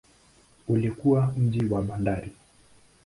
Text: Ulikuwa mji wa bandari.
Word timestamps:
Ulikuwa 0.67 1.33
mji 1.37 1.65
wa 1.65 1.81
bandari. 1.81 2.31